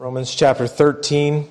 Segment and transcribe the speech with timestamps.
[0.00, 1.48] Romans chapter 13.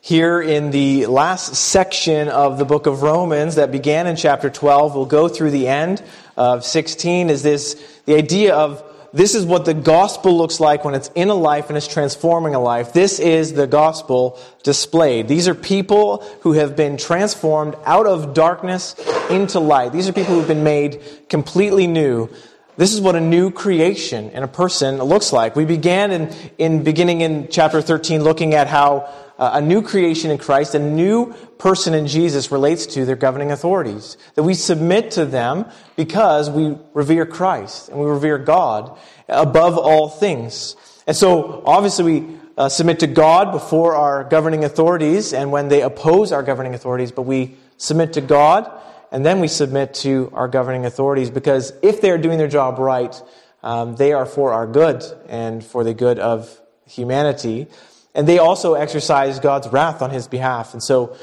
[0.00, 4.94] Here in the last section of the book of Romans that began in chapter 12,
[4.94, 6.00] we'll go through the end
[6.36, 10.94] of 16 is this, the idea of this is what the gospel looks like when
[10.94, 12.92] it's in a life and it's transforming a life.
[12.92, 15.26] This is the gospel displayed.
[15.26, 18.94] These are people who have been transformed out of darkness
[19.28, 19.92] into light.
[19.92, 22.30] These are people who've been made completely new.
[22.76, 25.54] This is what a new creation in a person looks like.
[25.54, 30.30] We began in, in beginning in chapter 13 looking at how uh, a new creation
[30.30, 34.16] in Christ, a new person in Jesus relates to their governing authorities.
[34.36, 35.66] That we submit to them
[35.96, 40.74] because we revere Christ and we revere God above all things.
[41.06, 45.82] And so obviously we uh, submit to God before our governing authorities and when they
[45.82, 48.70] oppose our governing authorities, but we submit to God
[49.12, 53.14] and then we submit to our governing authorities because if they're doing their job right,
[53.62, 57.66] um, they are for our good and for the good of humanity.
[58.14, 60.72] And they also exercise God's wrath on his behalf.
[60.72, 61.14] And so,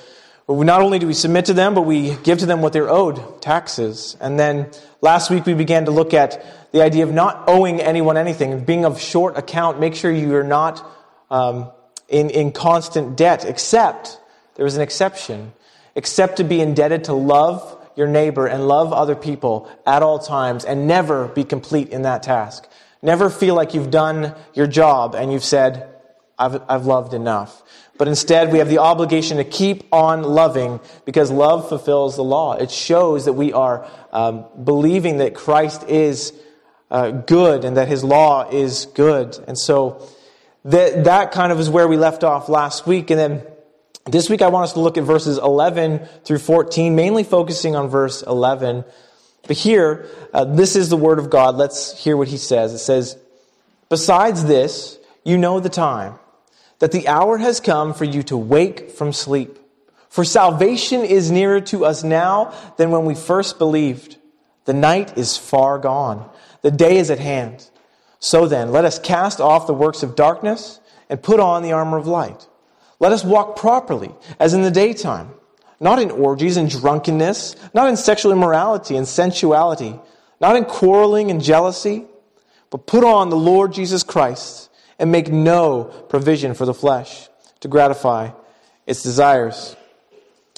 [0.47, 3.41] not only do we submit to them, but we give to them what they're owed
[3.41, 4.15] taxes.
[4.21, 4.69] And then
[5.01, 8.85] last week we began to look at the idea of not owing anyone anything, being
[8.85, 9.79] of short account.
[9.79, 10.83] Make sure you are not
[11.31, 11.71] um,
[12.07, 14.19] in, in constant debt, except
[14.55, 15.53] there is an exception,
[15.95, 20.63] except to be indebted to love your neighbor and love other people at all times
[20.63, 22.65] and never be complete in that task.
[23.01, 25.93] Never feel like you've done your job and you've said,
[26.37, 27.61] I've, I've loved enough.
[27.97, 32.53] But instead, we have the obligation to keep on loving because love fulfills the law.
[32.53, 36.31] It shows that we are um, believing that Christ is
[36.89, 39.37] uh, good and that his law is good.
[39.45, 40.07] And so
[40.63, 43.11] that, that kind of is where we left off last week.
[43.11, 43.43] And then
[44.11, 47.89] this week, I want us to look at verses 11 through 14, mainly focusing on
[47.89, 48.85] verse 11.
[49.47, 51.55] But here, uh, this is the word of God.
[51.55, 52.73] Let's hear what he says.
[52.73, 53.17] It says,
[53.89, 56.19] Besides this, you know the time,
[56.79, 59.57] that the hour has come for you to wake from sleep.
[60.09, 64.17] For salvation is nearer to us now than when we first believed.
[64.65, 66.29] The night is far gone,
[66.61, 67.69] the day is at hand.
[68.19, 70.79] So then, let us cast off the works of darkness
[71.09, 72.48] and put on the armor of light.
[72.99, 75.31] Let us walk properly, as in the daytime,
[75.79, 79.97] not in orgies and drunkenness, not in sexual immorality and sensuality,
[80.41, 82.05] not in quarreling and jealousy,
[82.69, 87.29] but put on the Lord Jesus Christ and make no provision for the flesh
[87.61, 88.31] to gratify
[88.85, 89.75] its desires.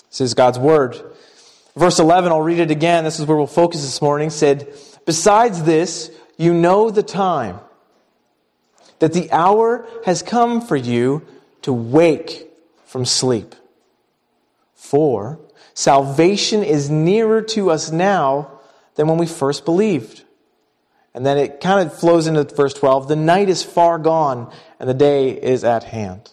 [0.10, 1.00] This is God's word.
[1.76, 3.04] Verse 11, I'll read it again.
[3.04, 4.30] This is where we'll focus this morning.
[4.30, 4.74] Said,
[5.06, 7.60] Besides this, you know the time,
[9.00, 11.26] that the hour has come for you
[11.62, 12.48] to wake
[12.86, 13.56] from sleep.
[14.76, 15.40] For
[15.74, 18.60] salvation is nearer to us now
[18.96, 20.24] than when we first believed.
[21.14, 24.90] And then it kind of flows into verse 12 the night is far gone and
[24.90, 26.32] the day is at hand.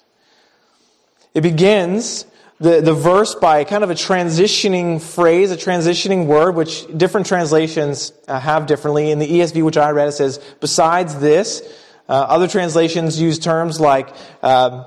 [1.35, 2.27] It begins
[2.61, 8.13] the, the verse by kind of a transitioning phrase, a transitioning word, which different translations
[8.27, 9.11] uh, have differently.
[9.13, 11.63] In the ESV, which I read, it says, besides this,
[12.09, 14.09] uh, other translations use terms like
[14.43, 14.85] um,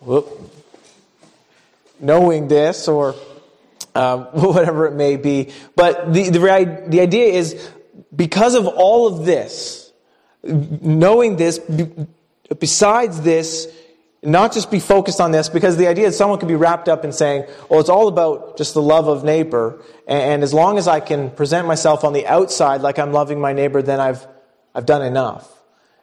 [0.00, 0.26] whoop,
[2.00, 3.14] knowing this or
[3.94, 5.52] um, whatever it may be.
[5.74, 7.70] But the, the, the idea is
[8.14, 9.92] because of all of this,
[10.42, 11.58] knowing this,
[12.58, 13.68] besides this,
[14.22, 17.04] not just be focused on this, because the idea is someone could be wrapped up
[17.04, 20.88] in saying, well, it's all about just the love of neighbor, and as long as
[20.88, 24.26] I can present myself on the outside like I'm loving my neighbor, then I've,
[24.74, 25.52] I've done enough.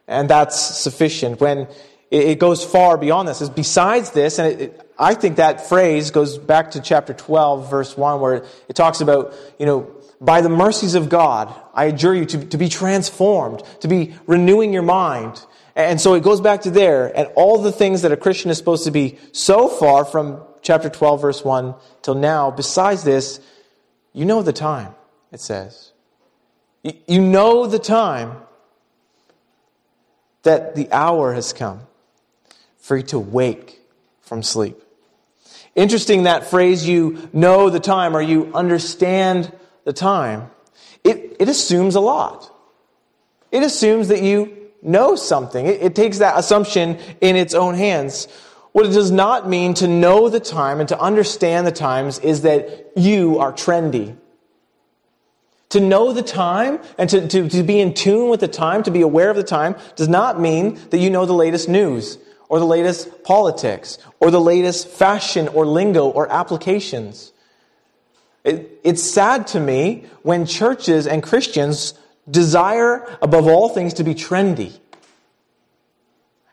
[0.08, 1.40] And that's sufficient.
[1.40, 1.68] When
[2.14, 3.42] it goes far beyond this.
[3.42, 7.98] Is besides this, and it, I think that phrase goes back to chapter 12, verse
[7.98, 9.92] 1, where it talks about, you know,
[10.22, 14.74] by the mercies of God, I adjure you to, to be transformed, to be renewing
[14.74, 15.44] your mind.
[15.76, 18.60] And so it goes back to there, and all the things that a Christian is
[18.60, 22.52] supposed to be so far from chapter 12, verse 1 till now.
[22.52, 23.40] Besides this,
[24.14, 24.94] you know the time,
[25.32, 25.94] it says.
[27.08, 28.38] You know the time
[30.44, 31.88] that the hour has come
[32.84, 33.80] for you to wake
[34.22, 34.78] from sleep.
[35.74, 39.52] Interesting that phrase, you know the time or you understand
[39.86, 40.52] the time.
[41.04, 42.54] It, it assumes a lot.
[43.52, 45.66] It assumes that you know something.
[45.66, 48.28] It, it takes that assumption in its own hands.
[48.74, 52.42] What it does not mean to know the time and to understand the times is
[52.42, 54.18] that you are trendy.
[55.70, 58.92] To know the time and to, to, to be in tune with the time, to
[58.92, 62.18] be aware of the time, does not mean that you know the latest news
[62.50, 67.32] or the latest politics, or the latest fashion or lingo or applications.
[68.44, 71.94] It, it's sad to me when churches and Christians
[72.30, 74.78] desire above all things to be trendy.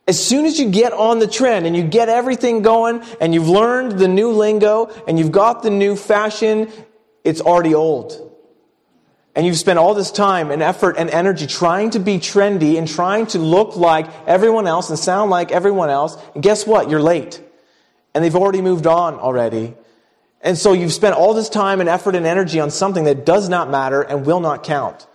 [0.07, 3.49] As soon as you get on the trend and you get everything going and you've
[3.49, 6.71] learned the new lingo and you've got the new fashion,
[7.23, 8.30] it's already old.
[9.35, 12.89] And you've spent all this time and effort and energy trying to be trendy and
[12.89, 16.17] trying to look like everyone else and sound like everyone else.
[16.35, 16.91] And guess what?
[16.91, 17.41] You're late.
[18.13, 19.75] And they've already moved on already.
[20.41, 23.49] And so you've spent all this time and effort and energy on something that does
[23.49, 25.07] not matter and will not count.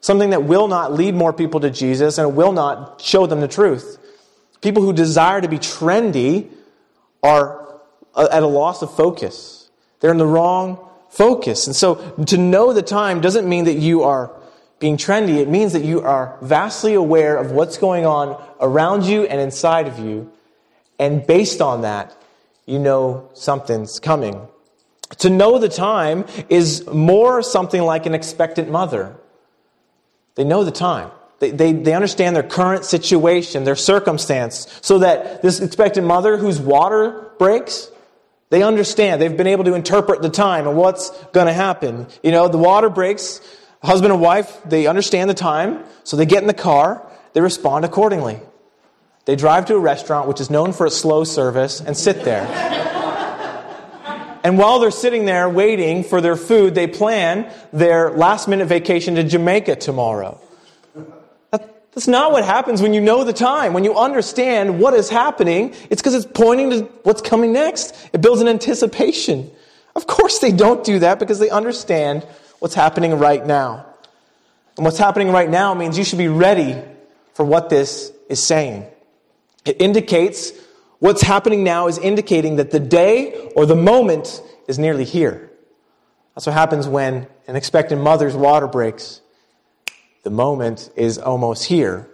[0.00, 3.48] Something that will not lead more people to Jesus and will not show them the
[3.48, 3.98] truth.
[4.60, 6.48] People who desire to be trendy
[7.22, 7.80] are
[8.14, 9.70] uh, at a loss of focus.
[10.00, 10.78] They're in the wrong
[11.10, 11.66] focus.
[11.66, 11.96] And so
[12.26, 14.30] to know the time doesn't mean that you are
[14.78, 15.38] being trendy.
[15.38, 19.88] It means that you are vastly aware of what's going on around you and inside
[19.88, 20.30] of you.
[20.98, 22.16] And based on that,
[22.66, 24.46] you know something's coming.
[25.18, 29.16] To know the time is more something like an expectant mother.
[30.34, 31.10] They know the time.
[31.40, 36.60] They, they, they understand their current situation, their circumstance, so that this expectant mother whose
[36.60, 37.90] water breaks,
[38.50, 39.20] they understand.
[39.20, 42.06] They've been able to interpret the time and what's going to happen.
[42.22, 43.40] You know, the water breaks,
[43.82, 47.84] husband and wife, they understand the time, so they get in the car, they respond
[47.84, 48.40] accordingly.
[49.26, 52.46] They drive to a restaurant which is known for its slow service and sit there.
[54.42, 59.16] and while they're sitting there waiting for their food, they plan their last minute vacation
[59.16, 60.40] to Jamaica tomorrow.
[61.94, 63.72] That's not what happens when you know the time.
[63.72, 67.94] When you understand what is happening, it's because it's pointing to what's coming next.
[68.12, 69.50] It builds an anticipation.
[69.96, 72.26] Of course, they don't do that because they understand
[72.60, 73.86] what's happening right now.
[74.76, 76.80] And what's happening right now means you should be ready
[77.34, 78.86] for what this is saying.
[79.64, 80.52] It indicates
[81.00, 85.50] what's happening now is indicating that the day or the moment is nearly here.
[86.34, 89.20] That's what happens when an expectant mother's water breaks
[90.28, 92.06] the moment is almost here.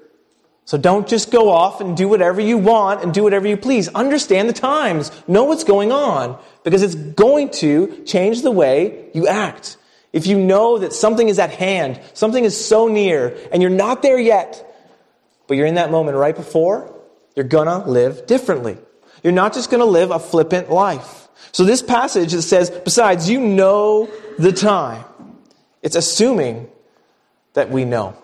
[0.66, 3.88] So don't just go off and do whatever you want and do whatever you please.
[3.88, 5.10] Understand the times.
[5.26, 9.78] Know what's going on because it's going to change the way you act.
[10.12, 14.00] If you know that something is at hand, something is so near, and you're not
[14.00, 14.64] there yet,
[15.48, 16.94] but you're in that moment right before,
[17.34, 18.78] you're gonna live differently.
[19.24, 21.26] You're not just gonna live a flippant life.
[21.50, 24.08] So this passage that says, besides, you know
[24.38, 25.04] the time.
[25.82, 26.68] It's assuming
[27.54, 28.16] that we know.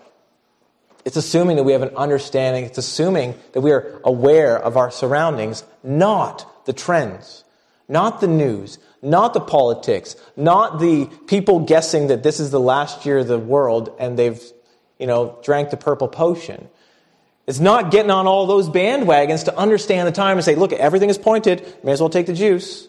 [1.03, 2.63] It's assuming that we have an understanding.
[2.65, 7.43] It's assuming that we are aware of our surroundings, not the trends,
[7.89, 13.05] not the news, not the politics, not the people guessing that this is the last
[13.05, 14.41] year of the world and they've,
[14.99, 16.69] you know, drank the purple potion.
[17.47, 21.09] It's not getting on all those bandwagons to understand the time and say, look, everything
[21.09, 22.87] is pointed, may as well take the juice.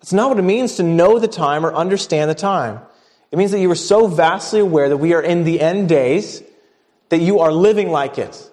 [0.00, 2.80] That's not what it means to know the time or understand the time.
[3.30, 6.42] It means that you are so vastly aware that we are in the end days
[7.10, 8.50] that you are living like it.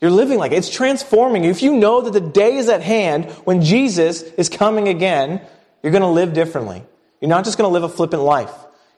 [0.00, 0.56] You're living like it.
[0.56, 1.50] It's transforming you.
[1.50, 5.42] If you know that the day is at hand when Jesus is coming again,
[5.82, 6.82] you're going to live differently.
[7.20, 8.52] You're not just going to live a flippant life.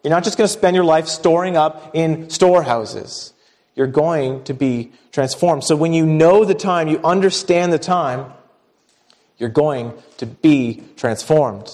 [0.04, 3.32] You're not just going to spend your life storing up in storehouses.
[3.74, 5.64] You're going to be transformed.
[5.64, 8.32] So when you know the time, you understand the time,
[9.38, 11.68] you're going to be transformed.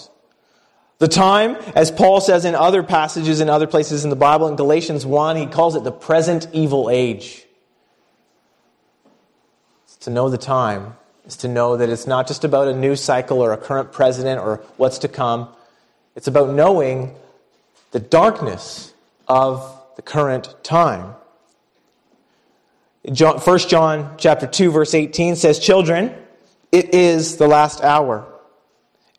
[0.98, 4.56] The time, as Paul says in other passages in other places in the Bible, in
[4.56, 7.44] Galatians 1, he calls it the present evil age.
[10.00, 10.96] To know the time
[11.26, 14.40] is to know that it's not just about a news cycle or a current president
[14.40, 15.48] or what's to come.
[16.16, 17.14] It's about knowing
[17.92, 18.92] the darkness
[19.28, 21.14] of the current time.
[23.02, 26.14] 1 John chapter 2 verse 18 says, "Children,
[26.72, 28.26] it is the last hour."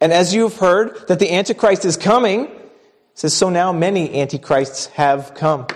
[0.02, 2.50] And as you've heard that the Antichrist is coming,
[3.14, 5.68] says, so now many Antichrists have come.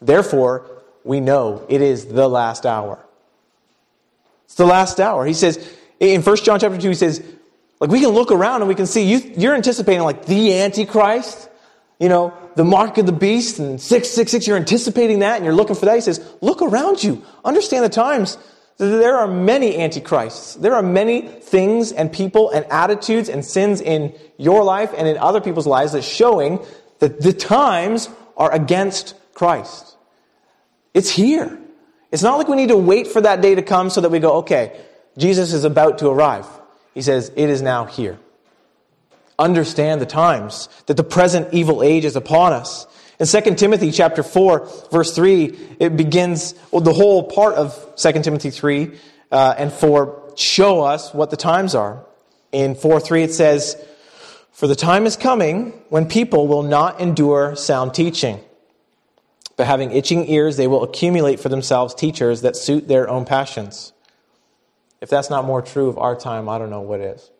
[0.00, 0.70] Therefore,
[1.02, 2.98] we know it is the last hour.
[4.44, 5.26] It's the last hour.
[5.26, 5.58] He says,
[5.98, 7.22] in 1 John chapter 2, he says,
[7.80, 11.48] like we can look around and we can see you, you're anticipating like the Antichrist,
[11.98, 15.76] you know, the mark of the beast and 666, you're anticipating that and you're looking
[15.76, 15.94] for that.
[15.94, 17.24] He says, look around you.
[17.44, 18.38] Understand the times.
[18.78, 20.54] There are many antichrists.
[20.56, 25.16] There are many things and people and attitudes and sins in your life and in
[25.16, 26.60] other people's lives that showing
[26.98, 29.96] that the times are against Christ.
[30.92, 31.58] It's here.
[32.12, 34.18] It's not like we need to wait for that day to come so that we
[34.18, 34.78] go, okay,
[35.16, 36.46] Jesus is about to arrive.
[36.94, 38.18] He says, it is now here.
[39.38, 42.86] Understand the times, that the present evil age is upon us.
[43.18, 48.12] In 2 Timothy chapter 4, verse 3, it begins, well, the whole part of 2
[48.22, 48.92] Timothy 3
[49.32, 52.04] uh, and 4 show us what the times are.
[52.52, 53.82] In 4 3, it says,
[54.52, 58.38] For the time is coming when people will not endure sound teaching,
[59.56, 63.94] But having itching ears, they will accumulate for themselves teachers that suit their own passions.
[65.00, 67.30] If that's not more true of our time, I don't know what is.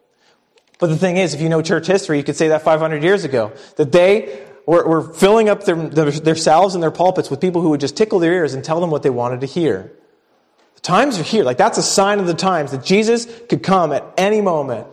[0.78, 3.24] But the thing is, if you know church history, you could say that 500 years
[3.24, 7.62] ago, that they were, were filling up their, their, themselves and their pulpits with people
[7.62, 9.92] who would just tickle their ears and tell them what they wanted to hear.
[10.74, 11.44] The times are here.
[11.44, 14.88] Like, that's a sign of the times that Jesus could come at any moment.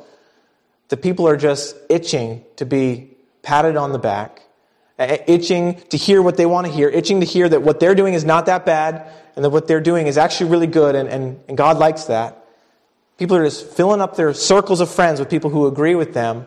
[0.89, 3.09] The people are just itching to be
[3.41, 4.43] patted on the back,
[4.99, 8.13] itching to hear what they want to hear, itching to hear that what they're doing
[8.13, 11.39] is not that bad and that what they're doing is actually really good and, and,
[11.47, 12.45] and God likes that.
[13.17, 16.45] People are just filling up their circles of friends with people who agree with them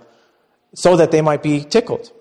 [0.74, 2.12] so that they might be tickled.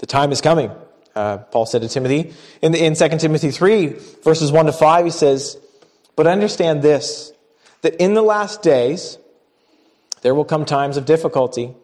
[0.00, 0.70] The time is coming,
[1.14, 2.34] uh, Paul said to Timothy.
[2.60, 3.86] In, in 2 Timothy 3,
[4.24, 5.56] verses 1 to 5, he says,
[6.16, 7.32] But understand this,
[7.82, 9.18] that in the last days
[10.22, 11.74] there will come times of difficulty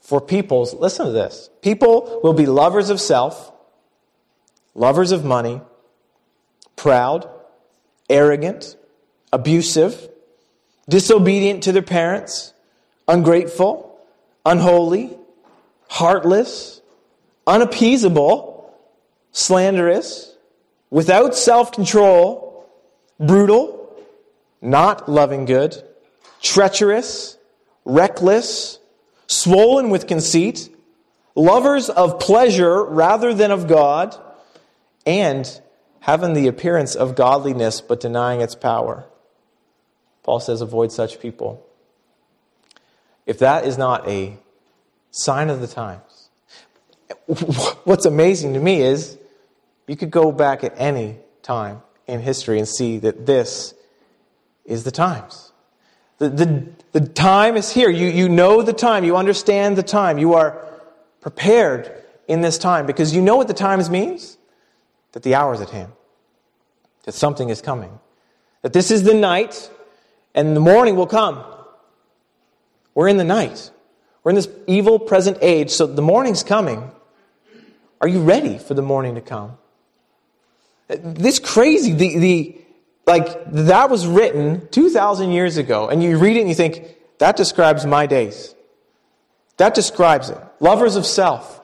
[0.00, 0.74] for peoples.
[0.74, 1.48] Listen to this.
[1.62, 3.52] People will be lovers of self,
[4.74, 5.60] lovers of money,
[6.76, 7.28] proud,
[8.10, 8.76] arrogant,
[9.32, 10.08] abusive
[10.88, 12.52] disobedient to their parents,
[13.08, 13.98] ungrateful,
[14.44, 15.16] unholy,
[15.88, 16.80] heartless,
[17.46, 18.72] unappeasable,
[19.32, 20.34] slanderous,
[20.90, 22.68] without self control,
[23.18, 23.96] brutal,
[24.60, 25.82] not loving good,
[26.40, 27.36] treacherous,
[27.84, 28.78] reckless,
[29.26, 30.68] swollen with conceit,
[31.34, 34.16] lovers of pleasure rather than of God,
[35.06, 35.60] and
[36.00, 39.06] having the appearance of godliness but denying its power.
[40.22, 41.66] Paul says, avoid such people.
[43.26, 44.36] If that is not a
[45.10, 46.13] sign of the times,
[47.84, 49.18] what's amazing to me is
[49.86, 53.74] you could go back at any time in history and see that this
[54.64, 55.52] is the times.
[56.18, 57.90] The, the, the time is here.
[57.90, 59.04] You, you know the time.
[59.04, 60.18] You understand the time.
[60.18, 60.64] You are
[61.20, 61.90] prepared
[62.28, 64.38] in this time because you know what the times means?
[65.12, 65.92] That the hour is at hand,
[67.04, 67.98] that something is coming,
[68.62, 69.70] that this is the night
[70.34, 71.44] and the morning will come.
[72.94, 73.70] We're in the night.
[74.24, 76.90] We're in this evil present age, so the morning's coming.
[78.00, 79.58] Are you ready for the morning to come?
[80.88, 82.58] This crazy, the, the
[83.06, 87.36] like that was written 2,000 years ago, and you read it and you think, that
[87.36, 88.54] describes my days.
[89.58, 90.38] That describes it.
[90.58, 91.60] Lovers of self.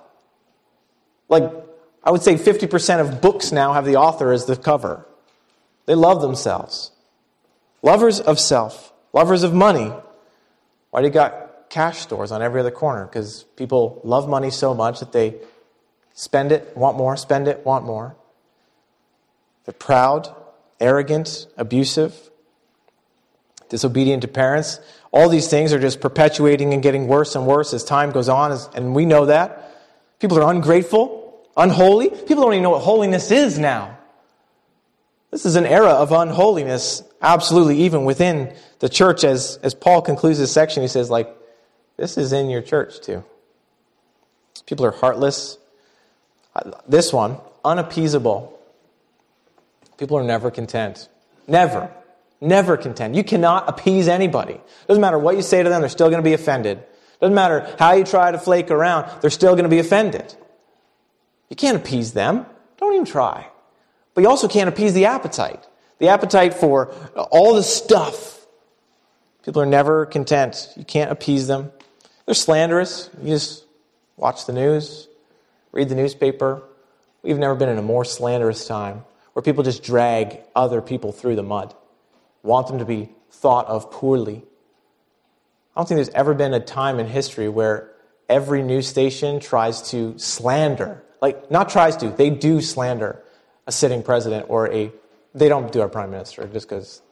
[1.29, 1.51] Like,
[2.05, 5.07] I would say 50% of books now have the author as the cover.
[5.87, 6.93] They love themselves.
[7.83, 9.93] Lovers of self, lovers of money.
[10.91, 13.07] Why do you got cash stores on every other corner?
[13.07, 15.37] Because people love money so much that they
[16.13, 18.17] spend it, want more, spend it, want more.
[19.65, 20.35] They're proud,
[20.79, 22.31] arrogant, abusive,
[23.69, 24.81] disobedient to parents.
[25.13, 28.59] All these things are just perpetuating and getting worse and worse as time goes on,
[28.75, 29.73] and we know that.
[30.19, 32.11] People are ungrateful, unholy.
[32.11, 33.97] People don't even know what holiness is now.
[35.31, 39.25] This is an era of unholiness, absolutely, even within the church.
[39.25, 41.35] As, as Paul concludes this section, he says, like,
[42.01, 43.23] this is in your church too.
[44.65, 45.59] People are heartless.
[46.89, 48.59] This one, unappeasable.
[49.99, 51.11] People are never content.
[51.47, 51.93] Never.
[52.41, 53.15] Never content.
[53.15, 54.59] You cannot appease anybody.
[54.89, 56.83] Doesn't matter what you say to them, they're still going to be offended.
[57.21, 60.35] Doesn't matter how you try to flake around, they're still going to be offended.
[61.51, 62.47] You can't appease them.
[62.79, 63.47] Don't even try.
[64.15, 65.67] But you also can't appease the appetite.
[65.99, 68.47] The appetite for all the stuff.
[69.45, 70.73] People are never content.
[70.79, 71.73] You can't appease them.
[72.27, 73.11] They're slanderous.
[73.23, 73.65] You just
[74.17, 75.09] watch the news,
[75.73, 76.63] read the newspaper.
[77.23, 81.37] We've never been in a more slanderous time where people just drag other people through
[81.37, 81.75] the mud,
[82.43, 84.43] want them to be thought of poorly.
[85.75, 87.91] I don't think there's ever been a time in history where
[88.29, 91.03] every news station tries to slander.
[91.21, 93.23] Like, not tries to, they do slander
[93.67, 94.93] a sitting president or a,
[95.35, 97.03] they don't do our prime minister just because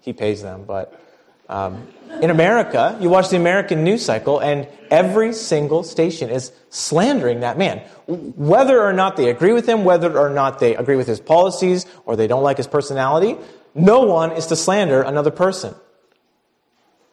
[0.00, 1.00] he pays them, but
[1.48, 1.86] um,
[2.20, 7.58] in America, you watch the American news cycle, and every single station is slandering that
[7.58, 7.78] man.
[8.06, 11.86] Whether or not they agree with him, whether or not they agree with his policies,
[12.04, 13.36] or they don't like his personality,
[13.74, 15.74] no one is to slander another person.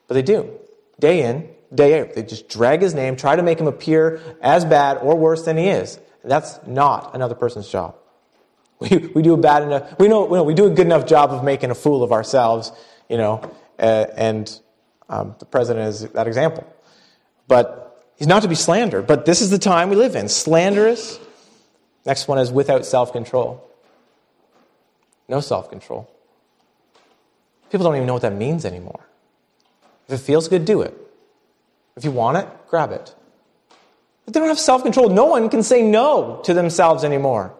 [0.07, 0.59] But they do.
[0.99, 2.13] Day in, day out.
[2.13, 5.57] They just drag his name, try to make him appear as bad or worse than
[5.57, 5.99] he is.
[6.23, 7.95] That's not another person's job.
[8.77, 11.45] We, we do a bad enough, we know, we do a good enough job of
[11.45, 12.73] making a fool of ourselves,
[13.07, 14.59] you know, uh, and
[15.09, 16.65] um, the president is that example.
[17.47, 19.07] But he's not to be slandered.
[19.07, 21.19] But this is the time we live in slanderous.
[22.05, 23.67] Next one is without self control.
[25.27, 26.09] No self control.
[27.71, 29.05] People don't even know what that means anymore.
[30.07, 30.95] If it feels good, do it.
[31.95, 33.13] If you want it, grab it.
[34.25, 35.09] But they don't have self control.
[35.09, 37.53] No one can say no to themselves anymore.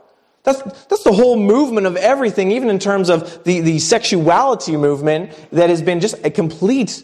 [0.46, 5.32] That's, that's the whole movement of everything, even in terms of the, the sexuality movement
[5.52, 7.04] that has been just a complete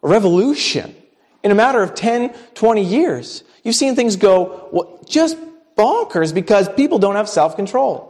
[0.00, 0.96] revolution
[1.42, 3.44] in a matter of 10, 20 years.
[3.62, 5.36] You've seen things go well, just
[5.76, 8.06] bonkers because people don't have self control.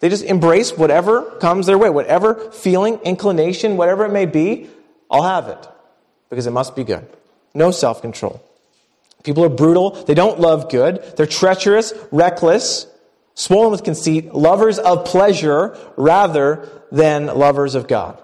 [0.00, 4.70] They just embrace whatever comes their way, whatever feeling, inclination, whatever it may be,
[5.10, 5.68] I'll have it
[6.30, 7.06] because it must be good.
[7.52, 8.42] No self control.
[9.24, 9.90] People are brutal.
[9.90, 11.02] They don't love good.
[11.16, 12.86] They're treacherous, reckless,
[13.40, 18.22] swollen with conceit, lovers of pleasure rather than lovers of God.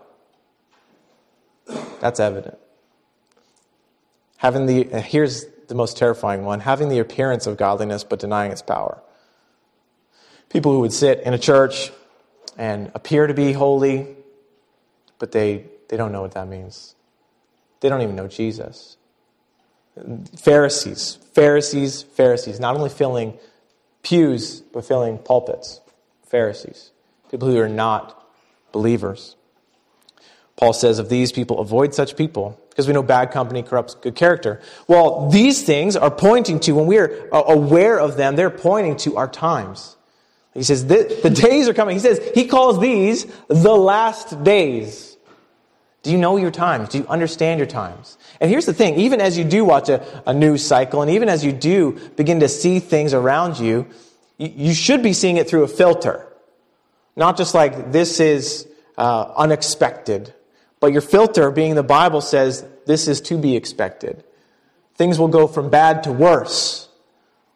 [2.00, 2.58] That's evident.
[4.36, 8.60] Having the, here's the most terrifying one having the appearance of godliness but denying its
[8.60, 9.02] power.
[10.50, 11.90] People who would sit in a church
[12.58, 14.16] and appear to be holy,
[15.18, 16.94] but they, they don't know what that means.
[17.80, 18.98] They don't even know Jesus.
[20.36, 23.38] Pharisees, Pharisees, Pharisees, not only filling
[24.06, 25.80] pews, but filling pulpits.
[26.28, 26.92] Pharisees,
[27.28, 28.24] people who are not
[28.70, 29.34] believers.
[30.56, 34.14] Paul says of these people, avoid such people, because we know bad company corrupts good
[34.14, 34.60] character.
[34.86, 38.96] Well, these things are pointing to, when we are uh, aware of them, they're pointing
[38.98, 39.96] to our times.
[40.54, 41.96] He says, the, the days are coming.
[41.96, 45.15] He says, he calls these the last days.
[46.06, 46.90] Do you know your times?
[46.90, 48.16] Do you understand your times?
[48.40, 51.28] And here's the thing even as you do watch a, a news cycle, and even
[51.28, 53.88] as you do begin to see things around you,
[54.38, 56.24] you, you should be seeing it through a filter.
[57.16, 60.32] Not just like this is uh, unexpected,
[60.78, 64.22] but your filter being the Bible says this is to be expected.
[64.94, 66.88] Things will go from bad to worse.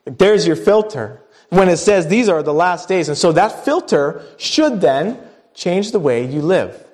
[0.07, 1.23] There's your filter.
[1.51, 3.09] When it says these are the last days.
[3.09, 5.21] And so that filter should then
[5.55, 6.85] change the way you live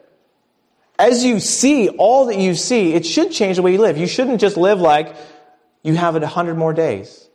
[0.99, 3.99] as you see all that you see, it should change the way you live.
[3.99, 5.15] You shouldn't just live like
[5.83, 7.29] you have it a hundred more days.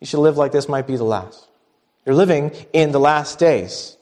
[0.00, 1.48] You should live like this might be the last.
[2.06, 3.96] You're living in the last days.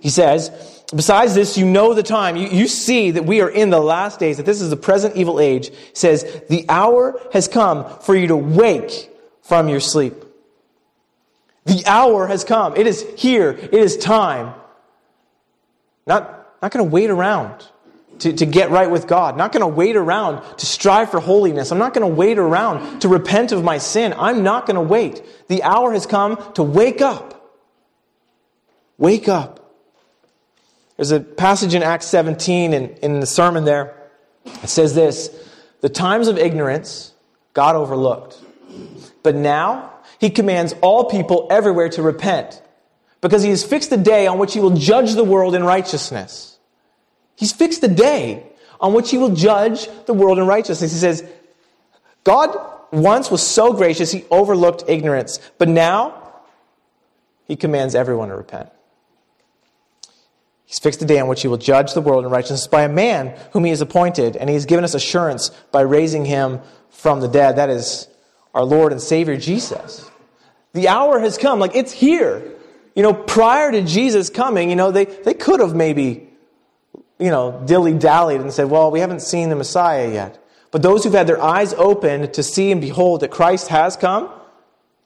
[0.00, 0.50] He says,
[0.94, 2.36] besides this, you know the time.
[2.36, 5.16] You, you see that we are in the last days, that this is the present
[5.16, 5.70] evil age.
[5.70, 9.10] He says, the hour has come for you to wake
[9.42, 10.14] from your sleep.
[11.64, 12.76] The hour has come.
[12.76, 13.50] It is here.
[13.50, 14.54] It is time.
[16.06, 17.66] Not, not going to wait around
[18.20, 19.36] to, to get right with God.
[19.36, 21.70] Not going to wait around to strive for holiness.
[21.70, 24.14] I'm not going to wait around to repent of my sin.
[24.16, 25.22] I'm not going to wait.
[25.48, 27.34] The hour has come to wake up.
[28.96, 29.58] Wake up.
[30.96, 33.94] There's a passage in Acts 17 in, in the sermon there.
[34.44, 35.30] It says this
[35.80, 37.12] The times of ignorance
[37.54, 38.38] God overlooked.
[39.22, 42.62] But now he commands all people everywhere to repent
[43.20, 46.57] because he has fixed a day on which he will judge the world in righteousness.
[47.38, 48.42] He's fixed a day
[48.80, 50.92] on which he will judge the world in righteousness.
[50.92, 51.24] He says,
[52.24, 52.56] God
[52.90, 56.32] once was so gracious, he overlooked ignorance, but now
[57.46, 58.70] he commands everyone to repent.
[60.66, 62.88] He's fixed a day on which he will judge the world in righteousness by a
[62.88, 67.20] man whom he has appointed, and he has given us assurance by raising him from
[67.20, 67.56] the dead.
[67.56, 68.08] That is
[68.52, 70.10] our Lord and Savior Jesus.
[70.72, 72.42] The hour has come, like it's here.
[72.96, 76.27] You know, prior to Jesus coming, you know, they, they could have maybe
[77.18, 80.42] you know, dilly dallied and said, well, we haven't seen the Messiah yet.
[80.70, 84.30] But those who've had their eyes opened to see and behold that Christ has come,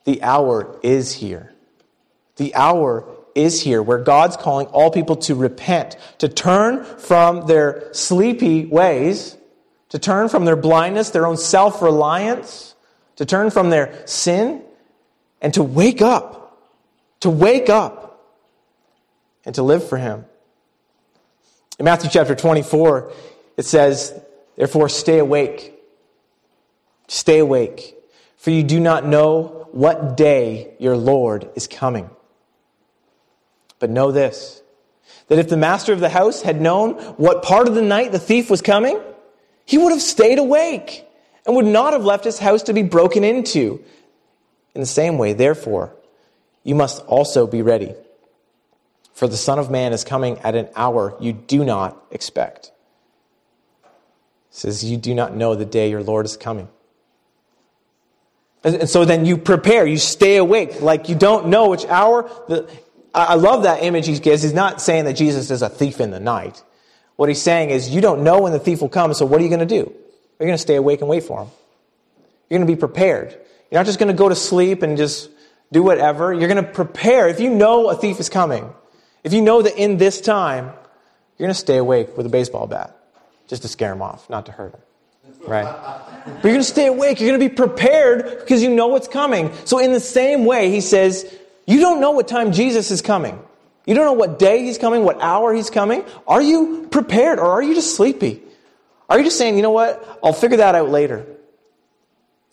[0.05, 1.53] the hour is here.
[2.37, 7.93] The hour is here where God's calling all people to repent, to turn from their
[7.93, 9.37] sleepy ways,
[9.91, 12.75] to turn from their blindness, their own self reliance,
[13.17, 14.63] to turn from their sin,
[15.41, 16.59] and to wake up,
[17.21, 18.27] to wake up,
[19.45, 20.25] and to live for Him.
[21.83, 23.11] In Matthew chapter 24,
[23.57, 24.15] it says,
[24.55, 25.75] Therefore, stay awake.
[27.09, 27.97] Stay awake,
[28.37, 32.09] for you do not know what day your Lord is coming.
[33.81, 34.63] But know this
[35.27, 38.21] that if the master of the house had known what part of the night the
[38.21, 39.01] thief was coming,
[39.65, 41.05] he would have stayed awake
[41.45, 43.83] and would not have left his house to be broken into.
[44.77, 45.93] In the same way, therefore,
[46.63, 47.93] you must also be ready
[49.23, 52.73] for the Son of Man is coming at an hour you do not expect.
[53.85, 53.91] It
[54.51, 56.69] says, You do not know the day your Lord is coming.
[58.65, 62.29] And so then you prepare, you stay awake, like you don't know which hour.
[62.49, 62.69] The,
[63.15, 64.43] I love that image he gives.
[64.43, 66.61] He's not saying that Jesus is a thief in the night.
[67.15, 69.45] What he's saying is, you don't know when the thief will come, so what are
[69.45, 69.95] you going to do?
[70.41, 71.51] You're going to stay awake and wait for him.
[72.51, 73.39] You're going to be prepared.
[73.71, 75.31] You're not just going to go to sleep and just
[75.71, 76.33] do whatever.
[76.33, 77.29] You're going to prepare.
[77.29, 78.75] If you know a thief is coming,
[79.25, 80.67] if you know that in this time,
[81.39, 82.97] you're going to stay awake with a baseball bat
[83.49, 84.81] just to scare him off, not to hurt him.
[85.47, 85.65] Right?
[85.65, 87.21] But you're going to stay awake.
[87.21, 89.53] You're going to be prepared because you know what's coming.
[89.65, 91.33] So, in the same way, he says,
[91.67, 93.41] you don't know what time Jesus is coming.
[93.87, 96.05] You don't know what day he's coming, what hour he's coming.
[96.29, 98.43] Are you prepared or are you just sleepy?
[99.09, 100.21] Are you just saying, you know what?
[100.23, 101.27] I'll figure that out later.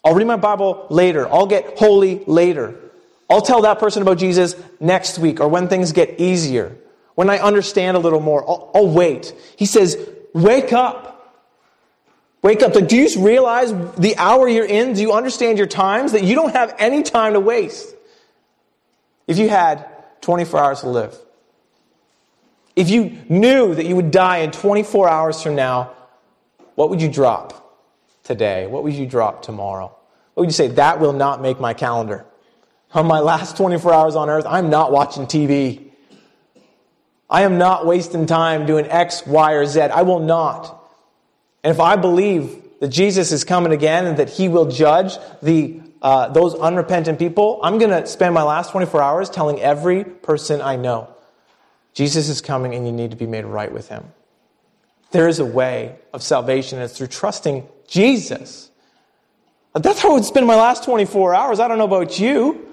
[0.03, 1.32] I'll read my Bible later.
[1.32, 2.75] I'll get holy later.
[3.29, 6.75] I'll tell that person about Jesus next week or when things get easier,
[7.15, 8.47] when I understand a little more.
[8.49, 9.33] I'll, I'll wait.
[9.55, 9.97] He says,
[10.33, 11.05] wake up.
[12.41, 12.73] Wake up.
[12.73, 14.93] Like, Do you realize the hour you're in?
[14.93, 16.13] Do you understand your times?
[16.13, 17.93] That you don't have any time to waste.
[19.27, 19.85] If you had
[20.21, 21.15] 24 hours to live,
[22.75, 25.91] if you knew that you would die in 24 hours from now,
[26.75, 27.77] what would you drop
[28.23, 28.65] today?
[28.67, 29.93] What would you drop tomorrow?
[30.33, 30.69] What would you say?
[30.69, 32.25] That will not make my calendar.
[32.93, 35.91] On my last 24 hours on earth, I'm not watching TV.
[37.30, 39.82] I am not wasting time doing X, Y, or Z.
[39.82, 40.75] I will not.
[41.63, 45.80] And if I believe that Jesus is coming again and that he will judge the,
[46.02, 50.62] uh, those unrepentant people, I'm going to spend my last 24 hours telling every person
[50.62, 51.13] I know
[51.93, 54.06] Jesus is coming and you need to be made right with him.
[55.12, 58.69] There is a way of salvation, and it's through trusting Jesus.
[59.73, 61.60] That's how I would spend my last 24 hours.
[61.60, 62.68] I don't know about you.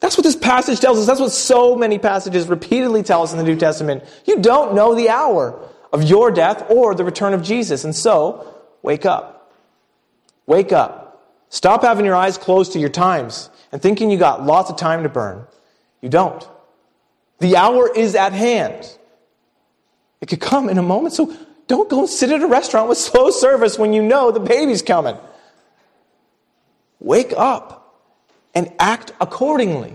[0.00, 1.06] That's what this passage tells us.
[1.06, 4.04] That's what so many passages repeatedly tell us in the New Testament.
[4.26, 5.60] You don't know the hour
[5.92, 7.84] of your death or the return of Jesus.
[7.84, 9.52] And so, wake up.
[10.46, 11.08] Wake up.
[11.48, 15.02] Stop having your eyes closed to your times and thinking you got lots of time
[15.02, 15.46] to burn.
[16.00, 16.46] You don't.
[17.40, 18.96] The hour is at hand.
[20.20, 21.34] It could come in a moment, so
[21.66, 24.82] don't go and sit at a restaurant with slow service when you know the baby's
[24.82, 25.16] coming.
[27.00, 27.77] Wake up
[28.54, 29.94] and act accordingly.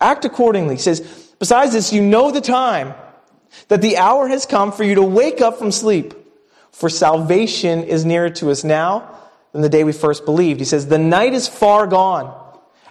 [0.00, 0.76] Act accordingly.
[0.76, 1.00] He says,
[1.38, 2.94] besides this, you know the time
[3.68, 6.14] that the hour has come for you to wake up from sleep.
[6.72, 9.18] For salvation is nearer to us now
[9.52, 10.60] than the day we first believed.
[10.60, 12.36] He says, the night is far gone.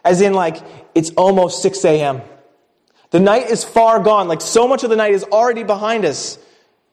[0.03, 0.57] As in, like,
[0.93, 2.21] it's almost 6 a.m.
[3.12, 4.27] The night is far gone.
[4.27, 6.38] Like, so much of the night is already behind us.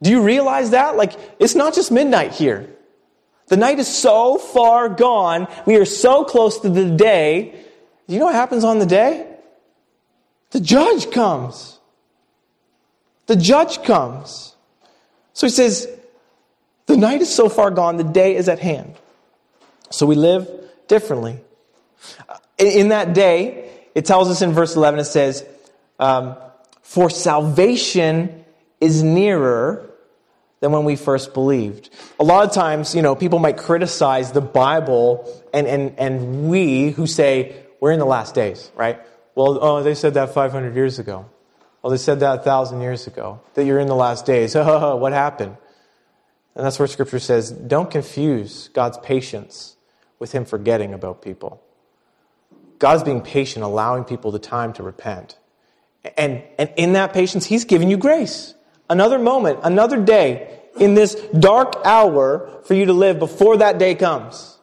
[0.03, 0.97] Do you realize that?
[0.97, 2.71] Like, it's not just midnight here.
[3.49, 5.47] The night is so far gone.
[5.66, 7.65] We are so close to the day.
[8.07, 9.27] Do you know what happens on the day?
[10.51, 11.77] The judge comes
[13.27, 14.55] the judge comes.
[15.33, 15.88] So he says,
[16.87, 18.95] the night is so far gone, the day is at hand.
[19.90, 20.49] So we live
[20.88, 21.40] differently.
[22.59, 25.45] In that day, it tells us in verse 11, it says,
[25.99, 26.37] um,
[26.83, 28.45] For salvation
[28.81, 29.90] is nearer
[30.61, 31.90] than when we first believed.
[32.19, 36.90] A lot of times, you know, people might criticize the Bible and, and, and we
[36.90, 39.01] who say, we're in the last days, right?
[39.35, 41.29] Well, oh, they said that 500 years ago.
[41.83, 44.55] Well, they said that a thousand years ago, that you're in the last days.
[44.55, 45.57] what happened?
[46.57, 49.77] And that's where Scripture says don't confuse God's patience
[50.19, 51.62] with Him forgetting about people.
[52.79, 55.39] God's being patient, allowing people the time to repent.
[56.17, 58.55] And, and in that patience, He's giving you grace.
[58.89, 63.95] Another moment, another day in this dark hour for you to live before that day
[63.95, 64.56] comes.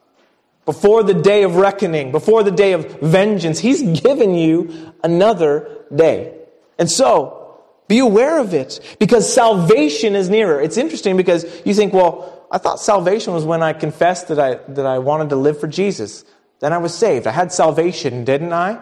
[0.66, 3.58] Before the day of reckoning, before the day of vengeance.
[3.58, 6.34] He's given you another day.
[6.78, 7.44] And so,
[7.86, 10.60] be aware of it because salvation is nearer.
[10.60, 14.54] It's interesting because you think, well, I thought salvation was when I confessed that I,
[14.72, 16.24] that I wanted to live for Jesus.
[16.60, 17.26] Then I was saved.
[17.26, 18.80] I had salvation, didn't I?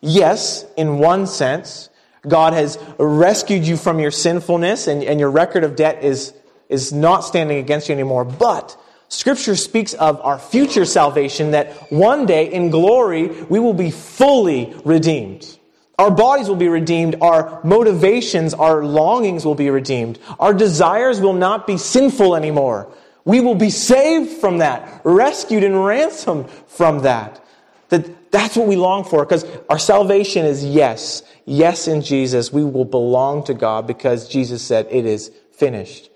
[0.00, 1.90] Yes, in one sense.
[2.26, 6.32] God has rescued you from your sinfulness and, and your record of debt is,
[6.68, 8.24] is not standing against you anymore.
[8.24, 8.76] But
[9.08, 14.74] Scripture speaks of our future salvation that one day in glory we will be fully
[14.84, 15.58] redeemed.
[15.98, 17.16] Our bodies will be redeemed.
[17.20, 20.18] Our motivations, our longings will be redeemed.
[20.38, 22.92] Our desires will not be sinful anymore.
[23.24, 27.44] We will be saved from that, rescued and ransomed from that.
[27.88, 31.22] That that's what we long for because our salvation is yes.
[31.44, 32.52] Yes in Jesus.
[32.52, 36.10] We will belong to God because Jesus said it is finished.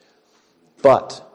[0.83, 1.27] But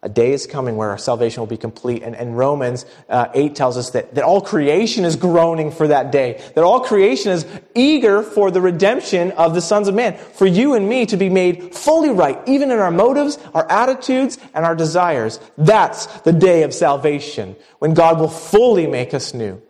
[0.00, 2.04] a day is coming where our salvation will be complete.
[2.04, 6.12] And, and Romans uh, 8 tells us that, that all creation is groaning for that
[6.12, 6.40] day.
[6.54, 10.16] That all creation is eager for the redemption of the sons of man.
[10.16, 14.38] For you and me to be made fully right, even in our motives, our attitudes,
[14.54, 15.40] and our desires.
[15.56, 19.60] That's the day of salvation, when God will fully make us new.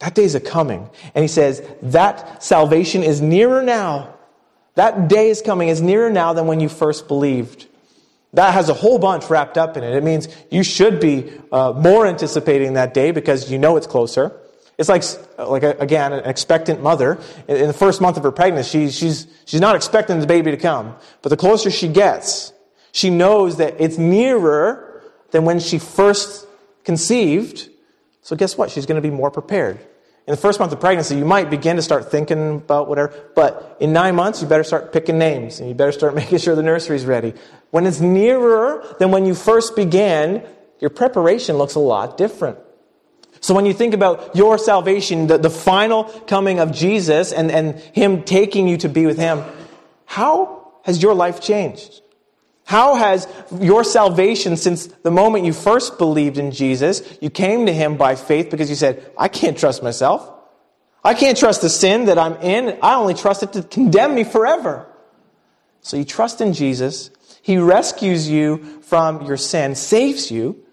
[0.00, 0.90] That day is a coming.
[1.14, 4.14] And he says, that salvation is nearer now.
[4.74, 7.66] That day is coming is nearer now than when you first believed.
[8.34, 9.94] That has a whole bunch wrapped up in it.
[9.94, 14.40] It means you should be uh, more anticipating that day because you know it's closer.
[14.78, 15.02] It's like,
[15.38, 17.18] like again, an expectant mother.
[17.48, 20.56] In the first month of her pregnancy, she's, she's, she's not expecting the baby to
[20.56, 20.96] come.
[21.22, 22.52] But the closer she gets,
[22.92, 26.46] she knows that it's nearer than when she first
[26.84, 27.68] conceived.
[28.22, 28.70] So guess what?
[28.70, 29.80] She's going to be more prepared.
[30.26, 33.76] In the first month of pregnancy, you might begin to start thinking about whatever, but
[33.80, 36.62] in nine months, you better start picking names and you better start making sure the
[36.62, 37.34] nursery's ready.
[37.70, 40.42] When it's nearer than when you first began,
[40.78, 42.58] your preparation looks a lot different.
[43.40, 47.78] So when you think about your salvation, the, the final coming of Jesus and, and
[47.78, 49.42] Him taking you to be with Him,
[50.04, 52.02] how has your life changed?
[52.70, 53.26] How has
[53.58, 58.14] your salvation since the moment you first believed in Jesus, you came to him by
[58.14, 60.30] faith because you said, I can't trust myself.
[61.02, 62.78] I can't trust the sin that I'm in.
[62.80, 64.86] I only trust it to condemn me forever.
[65.80, 67.10] So you trust in Jesus.
[67.42, 70.64] He rescues you from your sin, saves you.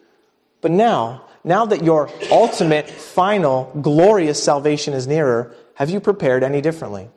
[0.62, 6.62] But now, now that your ultimate, final, glorious salvation is nearer, have you prepared any
[6.62, 7.10] differently?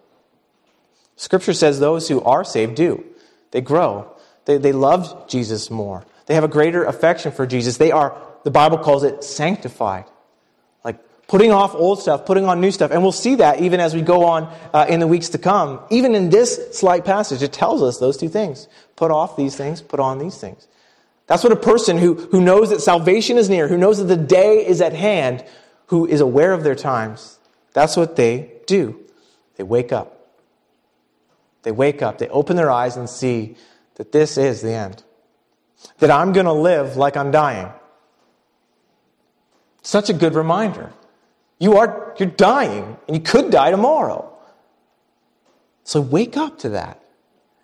[1.17, 3.05] Scripture says those who are saved do.
[3.51, 4.17] They grow.
[4.45, 6.05] They, they love Jesus more.
[6.27, 7.77] They have a greater affection for Jesus.
[7.77, 10.05] They are, the Bible calls it sanctified.
[10.85, 12.91] Like putting off old stuff, putting on new stuff.
[12.91, 15.81] And we'll see that even as we go on uh, in the weeks to come.
[15.91, 18.69] Even in this slight passage, it tells us those two things.
[18.97, 20.69] Put off these things, put on these things.
[21.27, 24.17] That's what a person who, who knows that salvation is near, who knows that the
[24.17, 25.45] day is at hand,
[25.87, 27.39] who is aware of their times,
[27.73, 28.99] that's what they do.
[29.57, 30.21] They wake up.
[31.63, 33.57] They wake up, they open their eyes and see
[34.01, 35.05] that this is the end.
[35.99, 37.69] That I'm going to live like I'm dying.
[39.83, 40.91] Such a good reminder.
[41.59, 44.35] You are, you're dying, and you could die tomorrow.
[45.85, 47.03] So wake up to that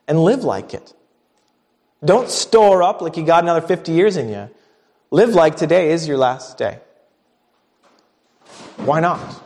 [0.06, 0.92] and live like it.
[2.04, 4.50] Don't store up like you got another 50 years in you.
[5.10, 6.80] Live like today is your last day.
[8.76, 9.42] Why not?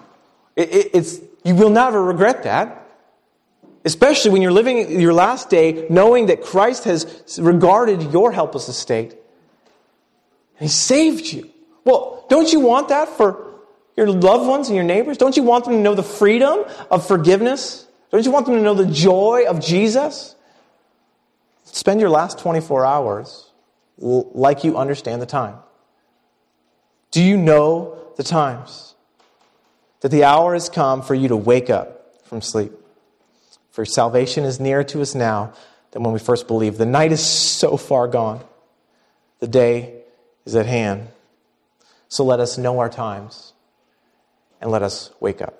[0.56, 2.89] It, it, it's, you will never regret that.
[3.84, 9.12] Especially when you're living your last day knowing that Christ has regarded your helpless estate
[10.58, 11.50] and He saved you.
[11.84, 13.46] Well, don't you want that for
[13.96, 15.16] your loved ones and your neighbors?
[15.16, 17.86] Don't you want them to know the freedom of forgiveness?
[18.10, 20.34] Don't you want them to know the joy of Jesus?
[21.64, 23.50] Spend your last 24 hours
[23.98, 25.56] like you understand the time.
[27.10, 28.94] Do you know the times?
[30.00, 32.72] That the hour has come for you to wake up from sleep.
[33.70, 35.52] For salvation is nearer to us now
[35.92, 36.78] than when we first believed.
[36.78, 38.42] The night is so far gone,
[39.38, 40.02] the day
[40.44, 41.08] is at hand.
[42.08, 43.52] So let us know our times
[44.60, 45.54] and let us wake up.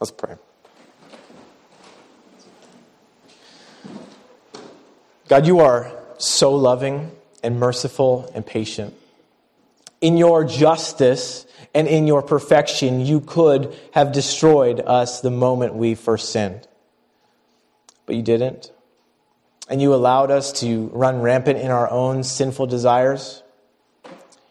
[0.00, 0.36] Let's pray.
[5.26, 7.10] God, you are so loving
[7.42, 8.94] and merciful and patient.
[10.00, 15.94] In your justice and in your perfection, you could have destroyed us the moment we
[15.94, 16.68] first sinned
[18.06, 18.72] but you didn't.
[19.68, 23.42] And you allowed us to run rampant in our own sinful desires.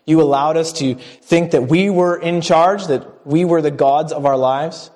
[0.06, 4.12] You allowed us to think that we were in charge, that we were the gods
[4.12, 4.92] of our lives,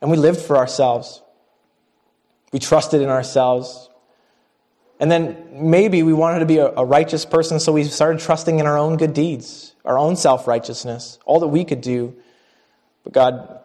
[0.00, 1.22] and we lived for ourselves.
[2.52, 3.88] We trusted in ourselves.
[5.00, 8.66] And then maybe we wanted to be a, righteous person, so we started trusting in
[8.66, 12.14] our own good deeds, our own self righteousness, all that we could do.
[13.02, 13.60] But God,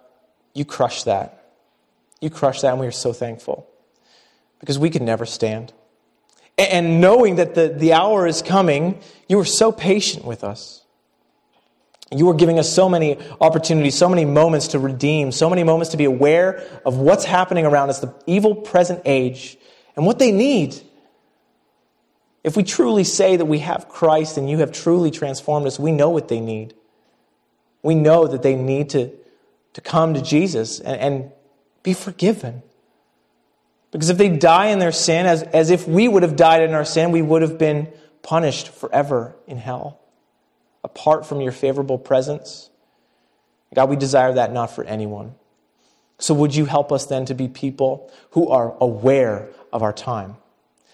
[0.56, 1.54] you crushed that.
[2.20, 3.69] You crushed that, and we are so thankful
[4.60, 5.74] because we could never stand.
[6.58, 10.84] And knowing that the, the hour is coming, you were so patient with us.
[12.12, 15.92] You were giving us so many opportunities, so many moments to redeem, so many moments
[15.92, 19.58] to be aware of what's happening around us, the evil present age,
[19.96, 20.82] and what they need.
[22.44, 25.92] If we truly say that we have Christ and you have truly transformed us, we
[25.92, 26.74] know what they need.
[27.84, 29.12] We know that they need to,
[29.74, 31.32] to come to Jesus and, and
[31.84, 32.64] be forgiven.
[33.92, 36.74] Because if they die in their sin, as, as if we would have died in
[36.74, 40.00] our sin, we would have been punished forever in hell,
[40.84, 42.70] apart from your favorable presence.
[43.74, 45.36] God, we desire that not for anyone.
[46.20, 50.36] So would you help us then to be people who are aware of our time,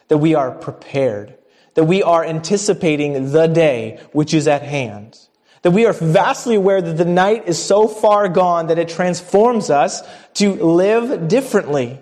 [0.08, 1.36] that we are prepared,
[1.74, 5.20] that we are anticipating the day which is at hand,
[5.64, 9.70] that we are vastly aware that the night is so far gone that it transforms
[9.70, 10.04] us
[10.36, 12.00] to live differently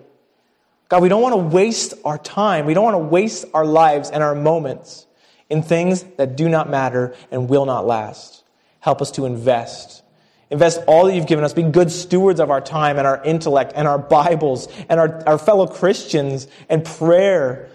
[0.94, 2.68] God, we don't want to waste our time.
[2.68, 5.08] We don't want to waste our lives and our moments
[5.50, 8.44] in things that do not matter and will not last.
[8.80, 10.04] Help us to invest.
[10.52, 11.52] Invest all that you've given us.
[11.52, 15.40] Be good stewards of our time and our intellect and our Bibles and our, our
[15.40, 17.72] fellow Christians and prayer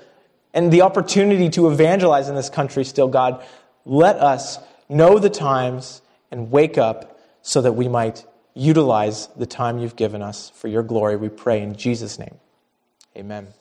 [0.55, 3.45] and the opportunity to evangelize in this country still, God.
[3.85, 9.81] Let us know the times and wake up so that we might utilize the time
[9.81, 11.17] you've given us for your glory.
[11.17, 12.39] We pray in Jesus' name.
[13.19, 13.58] Amen.